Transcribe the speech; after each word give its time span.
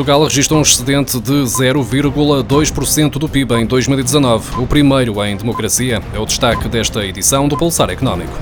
Portugal 0.00 0.24
registrou 0.24 0.58
um 0.58 0.62
excedente 0.62 1.20
de 1.20 1.42
0,2% 1.42 3.18
do 3.18 3.28
PIB 3.28 3.56
em 3.56 3.66
2019, 3.66 4.62
o 4.62 4.66
primeiro 4.66 5.22
em 5.22 5.36
democracia. 5.36 6.02
É 6.14 6.18
o 6.18 6.24
destaque 6.24 6.70
desta 6.70 7.04
edição 7.04 7.46
do 7.46 7.54
Pulsar 7.54 7.90
Económico. 7.90 8.32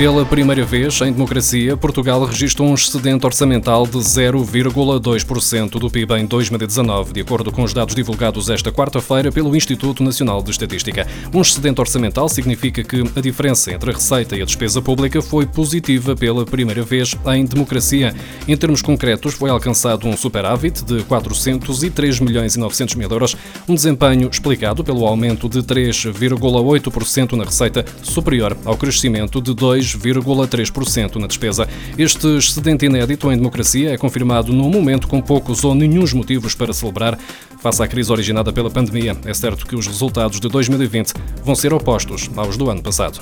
Pela 0.00 0.24
primeira 0.24 0.64
vez 0.64 0.98
em 1.02 1.12
democracia, 1.12 1.76
Portugal 1.76 2.24
registrou 2.24 2.66
um 2.66 2.74
excedente 2.74 3.26
orçamental 3.26 3.86
de 3.86 3.98
0,2% 3.98 5.72
do 5.72 5.90
PIB 5.90 6.14
em 6.14 6.24
2019, 6.24 7.12
de 7.12 7.20
acordo 7.20 7.52
com 7.52 7.62
os 7.62 7.74
dados 7.74 7.94
divulgados 7.94 8.48
esta 8.48 8.72
quarta-feira 8.72 9.30
pelo 9.30 9.54
Instituto 9.54 10.02
Nacional 10.02 10.42
de 10.42 10.52
Estatística. 10.52 11.06
Um 11.34 11.42
excedente 11.42 11.82
orçamental 11.82 12.30
significa 12.30 12.82
que 12.82 13.04
a 13.14 13.20
diferença 13.20 13.74
entre 13.74 13.90
a 13.90 13.92
receita 13.92 14.34
e 14.34 14.40
a 14.40 14.46
despesa 14.46 14.80
pública 14.80 15.20
foi 15.20 15.44
positiva 15.44 16.16
pela 16.16 16.46
primeira 16.46 16.82
vez 16.82 17.14
em 17.34 17.44
democracia. 17.44 18.14
Em 18.48 18.56
termos 18.56 18.80
concretos, 18.80 19.34
foi 19.34 19.50
alcançado 19.50 20.08
um 20.08 20.16
superávit 20.16 20.82
de 20.82 21.02
403 21.02 22.20
milhões 22.20 22.54
e 22.54 22.58
900 22.58 22.94
mil 22.94 23.10
euros, 23.10 23.36
um 23.68 23.74
desempenho 23.74 24.30
explicado 24.32 24.82
pelo 24.82 25.06
aumento 25.06 25.46
de 25.46 25.58
3,8% 25.62 27.32
na 27.32 27.44
receita, 27.44 27.84
superior 28.02 28.56
ao 28.64 28.78
crescimento 28.78 29.42
de 29.42 29.52
2 29.52 29.89
2,3% 29.96 31.16
na 31.16 31.26
despesa. 31.26 31.68
Este 31.96 32.26
excedente 32.36 32.86
inédito 32.86 33.30
em 33.30 33.36
democracia 33.36 33.92
é 33.92 33.96
confirmado 33.96 34.52
num 34.52 34.68
momento 34.68 35.06
com 35.06 35.20
poucos 35.20 35.64
ou 35.64 35.74
nenhum 35.74 36.00
motivos 36.14 36.54
para 36.54 36.72
celebrar. 36.72 37.18
Face 37.60 37.82
à 37.82 37.86
crise 37.86 38.10
originada 38.10 38.52
pela 38.52 38.70
pandemia, 38.70 39.16
é 39.24 39.34
certo 39.34 39.66
que 39.66 39.76
os 39.76 39.86
resultados 39.86 40.40
de 40.40 40.48
2020 40.48 41.12
vão 41.44 41.54
ser 41.54 41.74
opostos 41.74 42.30
aos 42.36 42.56
do 42.56 42.70
ano 42.70 42.82
passado. 42.82 43.20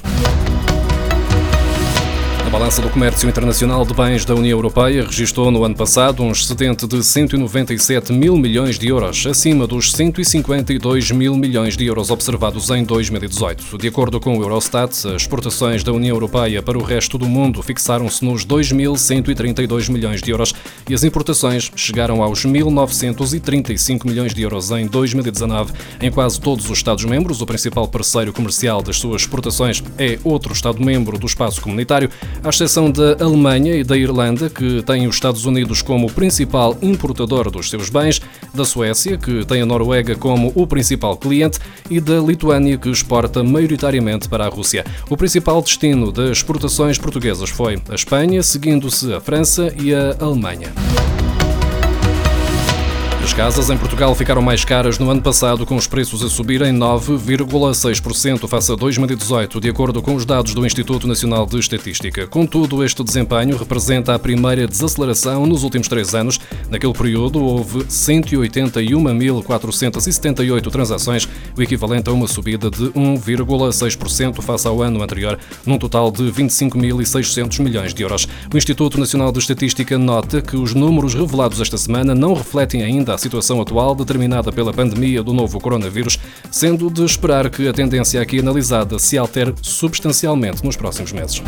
A 2.49 2.51
balança 2.51 2.81
do 2.81 2.89
comércio 2.89 3.29
internacional 3.29 3.85
de 3.85 3.93
bens 3.93 4.25
da 4.25 4.35
União 4.35 4.57
Europeia 4.57 5.05
registrou 5.05 5.51
no 5.51 5.65
ano 5.65 5.77
passado 5.77 6.23
um 6.23 6.33
excedente 6.33 6.87
de 6.87 7.05
197 7.05 8.11
mil 8.11 8.39
milhões 8.39 8.79
de 8.79 8.89
euros, 8.89 9.27
acima 9.27 9.67
dos 9.67 9.93
152 9.93 11.11
mil 11.11 11.37
milhões 11.37 11.77
de 11.77 11.85
euros 11.85 12.11
observados 12.11 12.71
em 12.71 12.85
2018. 12.85 13.77
De 13.77 13.89
acordo 13.89 14.19
com 14.19 14.39
o 14.39 14.43
Eurostat, 14.43 14.93
as 15.09 15.23
exportações 15.23 15.85
da 15.85 15.93
União 15.93 16.17
Europeia 16.17 16.63
para 16.63 16.79
o 16.79 16.83
resto 16.83 17.19
do 17.19 17.29
mundo 17.29 17.63
fixaram-se 17.63 18.25
nos 18.25 18.47
2.132 18.47 19.91
milhões 19.91 20.23
de 20.23 20.31
euros 20.31 20.55
e 20.89 20.95
as 20.95 21.05
importações 21.05 21.71
chegaram 21.77 22.23
aos 22.23 22.47
1.935 22.47 24.07
milhões 24.07 24.33
de 24.33 24.41
euros 24.41 24.71
em 24.71 24.87
2019. 24.87 25.75
Em 26.01 26.11
quase 26.11 26.41
todos 26.41 26.65
os 26.65 26.79
Estados-membros, 26.79 27.43
o 27.43 27.47
principal 27.47 27.87
parceiro 27.87 28.33
comercial 28.33 28.81
das 28.81 28.97
suas 28.97 29.21
exportações 29.21 29.85
é 29.99 30.19
outro 30.25 30.55
Estado-membro 30.55 31.19
do 31.19 31.27
espaço 31.27 31.61
comunitário 31.61 32.09
à 32.43 32.49
exceção 32.49 32.91
da 32.91 33.17
Alemanha 33.21 33.75
e 33.75 33.85
da 33.85 33.97
Irlanda, 33.97 34.49
que 34.49 34.83
têm 34.83 35.07
os 35.07 35.17
Estados 35.17 35.45
Unidos 35.45 35.83
como 35.83 36.11
principal 36.11 36.77
importador 36.81 37.51
dos 37.51 37.71
seus 37.71 37.89
bens, 37.89 38.21
da 38.55 38.65
Suécia, 38.65 39.17
que 39.17 39.45
tem 39.45 39.63
a 39.63 39.67
Noruega 39.67 40.15
como 40.15 40.53
o 40.55 40.67
principal 40.67 41.17
cliente, 41.17 41.59
e 41.91 42.01
da 42.01 42.19
Lituânia, 42.19 42.79
que 42.79 42.89
exporta 42.89 43.43
maioritariamente 43.43 44.29
para 44.29 44.47
a 44.47 44.49
Rússia. 44.49 44.85
O 45.11 45.17
principal 45.17 45.61
destino 45.63 46.13
das 46.13 46.39
exportações 46.39 46.99
portuguesas 46.99 47.51
foi 47.51 47.81
a 47.89 47.95
Espanha, 47.95 48.43
seguindo-se 48.43 49.13
a 49.13 49.21
França 49.21 49.73
e 49.81 49.95
a 49.95 50.17
Alemanha. 50.21 50.73
As 53.29 53.35
casas 53.35 53.69
em 53.69 53.77
Portugal 53.77 54.15
ficaram 54.15 54.41
mais 54.41 54.65
caras 54.65 54.99
no 54.99 55.11
ano 55.11 55.21
passado, 55.21 55.67
com 55.67 55.77
os 55.77 55.87
preços 55.87 56.25
a 56.25 56.31
subir 56.31 56.63
em 56.63 56.73
9,6% 56.73 58.49
face 58.49 58.73
a 58.73 58.75
2018, 58.75 59.61
de 59.61 59.69
acordo 59.69 60.01
com 60.01 60.15
os 60.15 60.25
dados 60.25 60.55
do 60.55 60.65
Instituto 60.65 61.07
Nacional 61.07 61.45
de 61.45 61.59
Estatística. 61.59 62.27
Contudo, 62.27 62.83
este 62.83 63.05
desempenho 63.05 63.59
representa 63.59 64.15
a 64.15 64.19
primeira 64.19 64.67
desaceleração 64.67 65.45
nos 65.47 65.63
últimos 65.63 65.89
três 65.89 66.15
anos. 66.15 66.41
Naquele 66.71 66.95
período, 66.95 67.45
houve 67.45 67.81
181.478 67.85 70.71
transações, 70.71 71.29
o 71.57 71.63
equivalente 71.63 72.09
a 72.09 72.15
uma 72.15 72.27
subida 72.27 72.71
de 72.71 72.85
1,6% 72.93 74.41
face 74.41 74.67
ao 74.67 74.81
ano 74.81 75.03
anterior, 75.03 75.39
num 75.67 75.77
total 75.79 76.11
de 76.11 76.23
25.600 76.25 77.63
milhões 77.63 77.93
de 77.93 78.03
euros. 78.03 78.27
O 78.53 78.57
Instituto 78.57 78.99
Nacional 78.99 79.31
de 79.31 79.39
Estatística 79.39 79.99
nota 79.99 80.41
que 80.41 80.57
os 80.57 80.73
números 80.73 81.13
revelados 81.13 81.61
esta 81.61 81.77
semana 81.77 82.15
não 82.15 82.33
refletem 82.33 82.83
ainda 82.83 83.13
a 83.13 83.18
situação 83.19 83.61
atual 83.61 83.95
determinada 83.95 84.53
pela 84.53 84.73
pandemia 84.73 85.23
do 85.23 85.33
novo 85.33 85.61
coronavírus, 85.61 86.19
sendo 86.51 86.91
de 86.91 87.05
esperar 87.05 87.51
que 87.51 87.69
a 87.69 87.73
tendência 87.73 88.21
aqui 88.21 88.39
analisada 88.39 88.99
se 88.99 89.19
altere 89.19 89.55
substancialmente 89.61 90.65
nos 90.65 90.77
próximos 90.77 91.13
meses. 91.13 91.43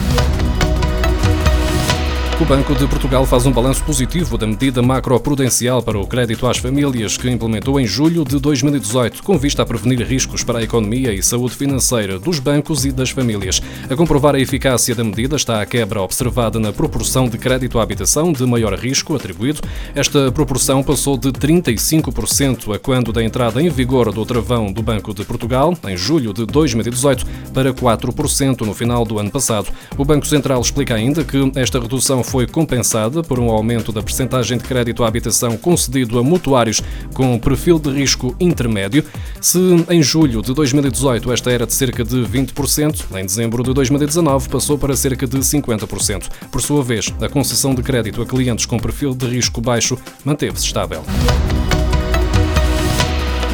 O 2.40 2.44
Banco 2.46 2.74
de 2.74 2.86
Portugal 2.86 3.26
faz 3.26 3.44
um 3.44 3.52
balanço 3.52 3.84
positivo 3.84 4.38
da 4.38 4.46
medida 4.46 4.80
macroprudencial 4.80 5.82
para 5.82 5.98
o 5.98 6.06
crédito 6.06 6.46
às 6.46 6.56
famílias 6.56 7.18
que 7.18 7.28
implementou 7.28 7.78
em 7.78 7.86
julho 7.86 8.24
de 8.24 8.38
2018, 8.38 9.22
com 9.22 9.36
vista 9.36 9.62
a 9.62 9.66
prevenir 9.66 10.00
riscos 10.06 10.42
para 10.42 10.58
a 10.58 10.62
economia 10.62 11.12
e 11.12 11.22
saúde 11.22 11.54
financeira 11.54 12.18
dos 12.18 12.38
bancos 12.38 12.86
e 12.86 12.92
das 12.92 13.10
famílias. 13.10 13.60
A 13.90 13.94
comprovar 13.94 14.34
a 14.34 14.40
eficácia 14.40 14.94
da 14.94 15.04
medida 15.04 15.36
está 15.36 15.60
a 15.60 15.66
quebra 15.66 16.00
observada 16.00 16.58
na 16.58 16.72
proporção 16.72 17.28
de 17.28 17.36
crédito 17.36 17.78
à 17.78 17.82
habitação 17.82 18.32
de 18.32 18.46
maior 18.46 18.72
risco 18.72 19.14
atribuído. 19.14 19.60
Esta 19.94 20.32
proporção 20.32 20.82
passou 20.82 21.18
de 21.18 21.28
35% 21.32 22.74
a 22.74 22.78
quando 22.78 23.12
da 23.12 23.22
entrada 23.22 23.60
em 23.60 23.68
vigor 23.68 24.10
do 24.14 24.24
travão 24.24 24.72
do 24.72 24.82
Banco 24.82 25.12
de 25.12 25.26
Portugal, 25.26 25.76
em 25.86 25.96
julho 25.96 26.32
de 26.32 26.46
2018, 26.46 27.26
para 27.52 27.74
4% 27.74 28.62
no 28.62 28.72
final 28.72 29.04
do 29.04 29.18
ano 29.18 29.30
passado. 29.30 29.70
O 29.98 30.06
Banco 30.06 30.26
Central 30.26 30.62
explica 30.62 30.94
ainda 30.94 31.22
que 31.22 31.52
esta 31.54 31.78
redução 31.78 32.24
foi 32.30 32.46
compensada 32.46 33.24
por 33.24 33.40
um 33.40 33.50
aumento 33.50 33.90
da 33.90 34.00
percentagem 34.00 34.56
de 34.56 34.62
crédito 34.62 35.02
à 35.02 35.08
habitação 35.08 35.56
concedido 35.56 36.16
a 36.16 36.22
mutuários 36.22 36.80
com 37.12 37.36
perfil 37.40 37.76
de 37.76 37.90
risco 37.90 38.36
intermédio. 38.38 39.04
Se 39.40 39.58
em 39.90 40.00
julho 40.00 40.40
de 40.40 40.54
2018 40.54 41.32
esta 41.32 41.50
era 41.50 41.66
de 41.66 41.74
cerca 41.74 42.04
de 42.04 42.18
20%, 42.18 43.18
em 43.18 43.26
dezembro 43.26 43.64
de 43.64 43.74
2019 43.74 44.48
passou 44.48 44.78
para 44.78 44.94
cerca 44.94 45.26
de 45.26 45.38
50%. 45.38 46.28
Por 46.52 46.62
sua 46.62 46.84
vez, 46.84 47.12
a 47.20 47.28
concessão 47.28 47.74
de 47.74 47.82
crédito 47.82 48.22
a 48.22 48.26
clientes 48.26 48.64
com 48.64 48.78
perfil 48.78 49.12
de 49.12 49.26
risco 49.26 49.60
baixo 49.60 49.98
manteve-se 50.24 50.66
estável. 50.66 51.02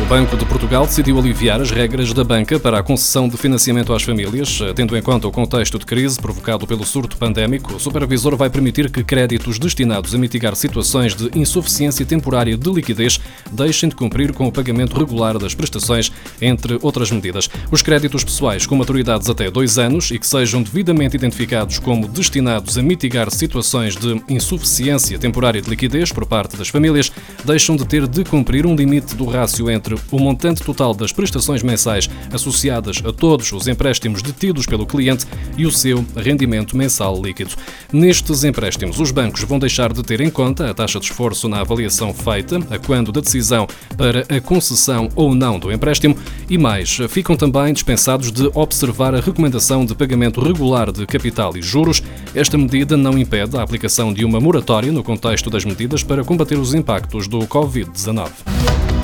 O 0.06 0.09
Banco 0.09 0.37
de 0.37 0.47
Portugal 0.47 0.87
decidiu 0.87 1.19
aliviar 1.19 1.61
as 1.61 1.72
regras 1.72 2.12
da 2.12 2.22
banca 2.22 2.61
para 2.61 2.78
a 2.78 2.83
concessão 2.83 3.28
de 3.28 3.37
financiamento 3.37 3.93
às 3.93 4.05
famílias. 4.05 4.61
Tendo 4.77 4.97
em 4.97 5.03
conta 5.03 5.27
o 5.27 5.33
contexto 5.33 5.81
de 5.81 5.84
crise 5.84 6.17
provocado 6.17 6.65
pelo 6.65 6.87
surto 6.87 7.17
pandémico, 7.17 7.75
o 7.75 7.81
supervisor 7.81 8.37
vai 8.37 8.49
permitir 8.49 8.89
que 8.89 9.03
créditos 9.03 9.59
destinados 9.59 10.15
a 10.15 10.19
mitigar 10.19 10.55
situações 10.55 11.12
de 11.12 11.37
insuficiência 11.37 12.06
temporária 12.06 12.56
de 12.56 12.71
liquidez 12.71 13.19
deixem 13.50 13.89
de 13.89 13.97
cumprir 13.97 14.33
com 14.33 14.47
o 14.47 14.53
pagamento 14.53 14.97
regular 14.97 15.39
das 15.39 15.56
prestações, 15.56 16.12
entre 16.41 16.78
outras 16.83 17.11
medidas. 17.11 17.50
Os 17.73 17.83
créditos 17.83 18.23
pessoais 18.23 18.65
com 18.65 18.77
maturidades 18.77 19.28
até 19.28 19.50
dois 19.50 19.77
anos 19.77 20.12
e 20.12 20.21
que 20.21 20.27
sejam 20.27 20.62
devidamente 20.62 21.17
identificados 21.17 21.81
como 21.81 22.06
destinados 22.06 22.78
a 22.78 22.83
mitigar 22.83 23.28
situações 23.28 23.97
de 23.97 24.23
insuficiência 24.28 25.19
temporária 25.19 25.61
de 25.61 25.69
liquidez 25.69 26.12
por 26.12 26.27
parte 26.27 26.56
das 26.56 26.69
famílias 26.69 27.11
deixam 27.44 27.75
de 27.75 27.84
ter 27.84 28.06
de 28.06 28.23
cumprir 28.23 28.67
um 28.67 28.77
limite 28.77 29.17
do 29.17 29.25
rácio 29.25 29.69
entre 29.69 29.95
o 30.10 30.18
montante 30.18 30.62
total 30.62 30.94
das 30.94 31.12
prestações 31.12 31.62
mensais 31.62 32.08
associadas 32.32 33.02
a 33.04 33.12
todos 33.12 33.52
os 33.52 33.66
empréstimos 33.68 34.22
detidos 34.22 34.66
pelo 34.66 34.86
cliente 34.86 35.26
e 35.56 35.66
o 35.66 35.70
seu 35.70 36.04
rendimento 36.16 36.76
mensal 36.76 37.20
líquido. 37.20 37.50
Nestes 37.92 38.44
empréstimos, 38.44 39.00
os 39.00 39.10
bancos 39.10 39.42
vão 39.42 39.58
deixar 39.58 39.92
de 39.92 40.02
ter 40.02 40.20
em 40.20 40.30
conta 40.30 40.70
a 40.70 40.74
taxa 40.74 40.98
de 40.98 41.06
esforço 41.06 41.48
na 41.48 41.60
avaliação 41.60 42.12
feita, 42.12 42.58
a 42.70 42.78
quando 42.78 43.12
da 43.12 43.20
decisão 43.20 43.66
para 43.96 44.25
a 44.28 44.40
concessão 44.40 45.08
ou 45.14 45.34
não 45.34 45.58
do 45.58 45.72
empréstimo 45.72 46.16
e 46.49 46.58
mais, 46.58 46.99
ficam 47.08 47.37
também 47.37 47.72
dispensados 47.72 48.31
de 48.31 48.50
observar 48.54 49.14
a 49.14 49.20
recomendação 49.20 49.84
de 49.84 49.94
pagamento 49.94 50.40
regular 50.40 50.92
de 50.92 51.06
capital 51.06 51.56
e 51.56 51.62
juros. 51.62 52.02
Esta 52.34 52.56
medida 52.58 52.96
não 52.96 53.19
impede 53.19 53.56
a 53.56 53.62
aplicação 53.62 54.12
de 54.12 54.25
uma 54.25 54.40
moratória 54.40 54.92
no 54.92 55.02
contexto 55.02 55.50
das 55.50 55.64
medidas 55.64 56.02
para 56.02 56.25
combater 56.25 56.58
os 56.58 56.75
impactos 56.75 57.28
do 57.28 57.40
Covid-19. 57.40 58.95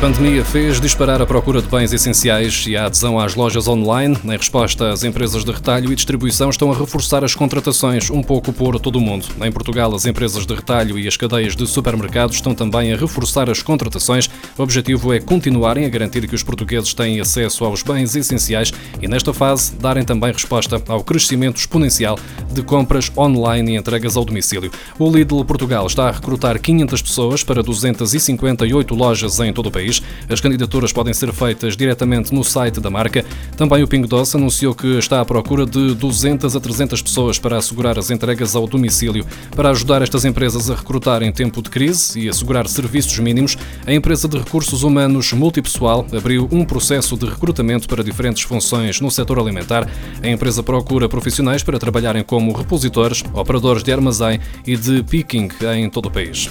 Pandemia 0.00 0.44
fez 0.44 0.80
disparar 0.80 1.20
a 1.20 1.26
procura 1.26 1.60
de 1.60 1.66
bens 1.66 1.92
essenciais 1.92 2.64
e 2.68 2.76
a 2.76 2.86
adesão 2.86 3.18
às 3.18 3.34
lojas 3.34 3.66
online. 3.66 4.16
Em 4.24 4.36
resposta, 4.36 4.90
as 4.90 5.02
empresas 5.02 5.44
de 5.44 5.50
retalho 5.50 5.92
e 5.92 5.96
distribuição 5.96 6.50
estão 6.50 6.70
a 6.70 6.76
reforçar 6.76 7.24
as 7.24 7.34
contratações 7.34 8.08
um 8.08 8.22
pouco 8.22 8.52
por 8.52 8.78
todo 8.78 8.96
o 8.96 9.00
mundo. 9.00 9.26
Em 9.42 9.50
Portugal, 9.50 9.92
as 9.92 10.06
empresas 10.06 10.46
de 10.46 10.54
retalho 10.54 10.96
e 10.96 11.08
as 11.08 11.16
cadeias 11.16 11.56
de 11.56 11.66
supermercados 11.66 12.36
estão 12.36 12.54
também 12.54 12.92
a 12.92 12.96
reforçar 12.96 13.50
as 13.50 13.60
contratações. 13.60 14.30
O 14.56 14.62
objetivo 14.62 15.12
é 15.12 15.18
continuarem 15.18 15.84
a 15.84 15.88
garantir 15.88 16.28
que 16.28 16.34
os 16.34 16.44
portugueses 16.44 16.94
têm 16.94 17.20
acesso 17.20 17.64
aos 17.64 17.82
bens 17.82 18.14
essenciais 18.14 18.72
e, 19.02 19.08
nesta 19.08 19.32
fase, 19.32 19.74
darem 19.74 20.04
também 20.04 20.32
resposta 20.32 20.80
ao 20.86 21.02
crescimento 21.02 21.56
exponencial 21.56 22.16
de 22.52 22.62
compras 22.62 23.10
online 23.16 23.72
e 23.72 23.76
entregas 23.76 24.16
ao 24.16 24.24
domicílio. 24.24 24.70
O 24.96 25.10
Lidl 25.10 25.44
Portugal 25.44 25.88
está 25.88 26.08
a 26.08 26.12
recrutar 26.12 26.60
500 26.60 27.02
pessoas 27.02 27.42
para 27.42 27.64
258 27.64 28.94
lojas 28.94 29.40
em 29.40 29.52
todo 29.52 29.66
o 29.66 29.72
país 29.72 29.87
país. 29.88 30.02
As 30.28 30.40
candidaturas 30.40 30.92
podem 30.92 31.14
ser 31.14 31.32
feitas 31.32 31.76
diretamente 31.76 32.34
no 32.34 32.44
site 32.44 32.80
da 32.80 32.90
marca. 32.90 33.24
Também 33.56 33.82
o 33.82 33.88
Pingo 33.88 34.06
Doce 34.06 34.36
anunciou 34.36 34.74
que 34.74 34.98
está 34.98 35.20
à 35.20 35.24
procura 35.24 35.64
de 35.64 35.94
200 35.94 36.54
a 36.54 36.60
300 36.60 37.02
pessoas 37.02 37.38
para 37.38 37.56
assegurar 37.56 37.98
as 37.98 38.10
entregas 38.10 38.54
ao 38.54 38.66
domicílio. 38.66 39.26
Para 39.56 39.70
ajudar 39.70 40.02
estas 40.02 40.24
empresas 40.24 40.70
a 40.70 40.74
recrutar 40.74 41.22
em 41.22 41.32
tempo 41.32 41.62
de 41.62 41.70
crise 41.70 42.20
e 42.20 42.28
assegurar 42.28 42.68
serviços 42.68 43.18
mínimos, 43.18 43.56
a 43.86 43.92
empresa 43.92 44.28
de 44.28 44.38
recursos 44.38 44.82
humanos 44.82 45.32
multipessoal 45.32 46.06
abriu 46.16 46.48
um 46.52 46.64
processo 46.64 47.16
de 47.16 47.26
recrutamento 47.26 47.88
para 47.88 48.04
diferentes 48.04 48.42
funções 48.42 49.00
no 49.00 49.10
setor 49.10 49.38
alimentar. 49.38 49.88
A 50.22 50.28
empresa 50.28 50.62
procura 50.62 51.08
profissionais 51.08 51.62
para 51.62 51.78
trabalharem 51.78 52.22
como 52.22 52.52
repositores, 52.52 53.24
operadores 53.32 53.82
de 53.82 53.92
armazém 53.92 54.40
e 54.66 54.76
de 54.76 55.02
picking 55.02 55.48
em 55.76 55.88
todo 55.88 56.06
o 56.06 56.10
país. 56.10 56.50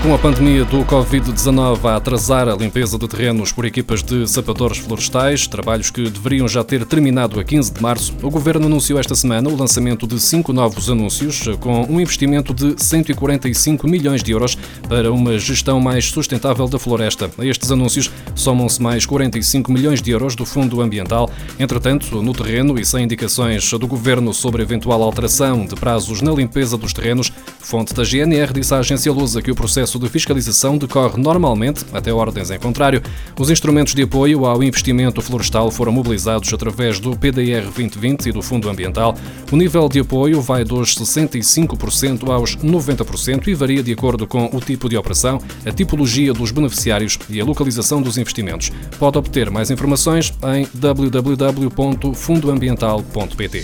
Com 0.00 0.14
a 0.14 0.18
pandemia 0.18 0.64
do 0.64 0.84
Covid-19 0.84 1.84
a 1.84 1.96
atrasar 1.96 2.48
a 2.48 2.54
limpeza 2.54 2.96
de 2.96 3.08
terrenos 3.08 3.50
por 3.50 3.64
equipas 3.64 4.00
de 4.00 4.28
sapadores 4.28 4.78
florestais, 4.78 5.48
trabalhos 5.48 5.90
que 5.90 6.08
deveriam 6.08 6.46
já 6.46 6.62
ter 6.62 6.86
terminado 6.86 7.38
a 7.40 7.44
15 7.44 7.74
de 7.74 7.82
março, 7.82 8.14
o 8.22 8.30
Governo 8.30 8.66
anunciou 8.66 9.00
esta 9.00 9.16
semana 9.16 9.50
o 9.50 9.56
lançamento 9.56 10.06
de 10.06 10.20
cinco 10.20 10.52
novos 10.52 10.88
anúncios 10.88 11.48
com 11.58 11.82
um 11.82 12.00
investimento 12.00 12.54
de 12.54 12.80
145 12.80 13.88
milhões 13.88 14.22
de 14.22 14.30
euros 14.30 14.56
para 14.88 15.12
uma 15.12 15.36
gestão 15.36 15.80
mais 15.80 16.06
sustentável 16.06 16.68
da 16.68 16.78
floresta. 16.78 17.28
A 17.36 17.44
estes 17.44 17.72
anúncios 17.72 18.08
somam-se 18.36 18.80
mais 18.80 19.04
45 19.04 19.72
milhões 19.72 20.00
de 20.00 20.12
euros 20.12 20.36
do 20.36 20.46
Fundo 20.46 20.80
Ambiental. 20.80 21.28
Entretanto, 21.58 22.22
no 22.22 22.32
terreno 22.32 22.78
e 22.78 22.84
sem 22.84 23.04
indicações 23.04 23.68
do 23.72 23.86
Governo 23.86 24.32
sobre 24.32 24.62
eventual 24.62 25.02
alteração 25.02 25.66
de 25.66 25.74
prazos 25.74 26.22
na 26.22 26.30
limpeza 26.30 26.78
dos 26.78 26.92
terrenos, 26.92 27.32
fonte 27.58 27.92
da 27.92 28.04
GNR 28.04 28.52
disse 28.52 28.72
à 28.72 28.78
agência 28.78 29.12
Lusa 29.12 29.42
que 29.42 29.50
o 29.50 29.56
processo 29.56 29.87
processo 29.88 29.98
de 29.98 30.08
fiscalização 30.08 30.76
decorre 30.76 31.20
normalmente, 31.20 31.84
até 31.92 32.12
ordens 32.12 32.50
em 32.50 32.58
contrário. 32.58 33.00
Os 33.38 33.48
instrumentos 33.48 33.94
de 33.94 34.02
apoio 34.02 34.44
ao 34.44 34.60
investimento 34.62 35.22
florestal 35.22 35.70
foram 35.70 35.92
mobilizados 35.92 36.52
através 36.52 37.00
do 37.00 37.16
PDR 37.16 37.62
2020 37.74 38.26
e 38.26 38.32
do 38.32 38.42
Fundo 38.42 38.68
Ambiental. 38.68 39.16
O 39.50 39.56
nível 39.56 39.88
de 39.88 40.00
apoio 40.00 40.42
vai 40.42 40.62
dos 40.64 40.94
65% 40.94 42.30
aos 42.30 42.54
90% 42.56 43.48
e 43.48 43.54
varia 43.54 43.82
de 43.82 43.92
acordo 43.92 44.26
com 44.26 44.50
o 44.52 44.60
tipo 44.60 44.90
de 44.90 44.96
operação, 44.96 45.40
a 45.64 45.72
tipologia 45.72 46.34
dos 46.34 46.50
beneficiários 46.50 47.18
e 47.30 47.40
a 47.40 47.44
localização 47.44 48.02
dos 48.02 48.18
investimentos. 48.18 48.72
Pode 48.98 49.16
obter 49.16 49.48
mais 49.50 49.70
informações 49.70 50.34
em 50.54 50.68
www.fundoambiental.pt. 50.74 53.62